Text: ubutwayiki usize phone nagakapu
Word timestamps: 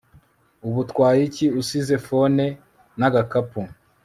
ubutwayiki 0.67 1.45
usize 1.61 1.95
phone 2.05 2.45
nagakapu 2.99 3.61